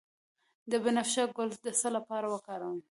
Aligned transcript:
د 0.71 0.73
بنفشه 0.83 1.23
ګل 1.37 1.49
د 1.65 1.67
څه 1.79 1.87
لپاره 1.95 2.25
وکاروم؟ 2.33 2.77